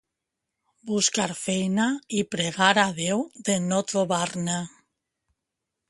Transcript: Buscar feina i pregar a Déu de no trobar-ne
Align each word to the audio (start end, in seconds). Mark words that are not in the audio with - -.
Buscar 0.91 1.27
feina 1.41 1.85
i 2.21 2.25
pregar 2.37 2.73
a 2.87 2.89
Déu 3.03 3.25
de 3.51 3.61
no 3.71 3.81
trobar-ne 3.93 4.61